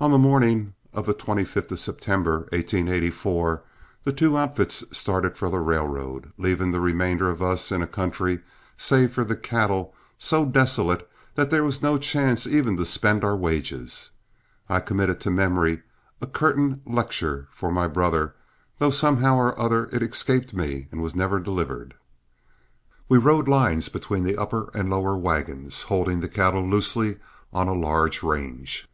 On 0.00 0.10
the 0.12 0.16
morning 0.16 0.72
of 0.94 1.04
the 1.04 1.12
25th 1.12 1.70
of 1.70 1.78
September, 1.78 2.48
1884, 2.54 3.62
the 4.04 4.12
two 4.14 4.34
outfits 4.38 4.82
started 4.96 5.36
for 5.36 5.50
the 5.50 5.60
railroad, 5.60 6.32
leaving 6.38 6.72
the 6.72 6.80
remainder 6.80 7.28
of 7.28 7.42
us 7.42 7.70
in 7.70 7.82
a 7.82 7.86
country, 7.86 8.38
save 8.78 9.12
for 9.12 9.24
the 9.24 9.36
cattle, 9.36 9.94
so 10.16 10.46
desolate 10.46 11.06
that 11.34 11.50
there 11.50 11.62
was 11.62 11.82
no 11.82 11.98
chance 11.98 12.46
even 12.46 12.78
to 12.78 12.86
spend 12.86 13.22
our 13.24 13.36
wages. 13.36 14.12
I 14.70 14.80
committed 14.80 15.20
to 15.20 15.30
memory 15.30 15.82
a 16.22 16.26
curtain 16.26 16.80
lecture 16.86 17.46
for 17.52 17.70
my 17.70 17.86
brother, 17.88 18.34
though 18.78 18.88
somehow 18.90 19.36
or 19.36 19.58
other 19.60 19.90
it 19.92 20.02
escaped 20.02 20.54
me 20.54 20.88
and 20.90 21.02
was 21.02 21.14
never 21.14 21.40
delivered. 21.40 21.92
We 23.06 23.18
rode 23.18 23.48
lines 23.48 23.90
between 23.90 24.24
the 24.24 24.38
upper 24.38 24.70
and 24.72 24.88
lower 24.88 25.14
wagons, 25.18 25.82
holding 25.82 26.20
the 26.20 26.28
cattle 26.28 26.66
loosely 26.66 27.18
on 27.52 27.68
a 27.68 27.74
large 27.74 28.22
range. 28.22 28.88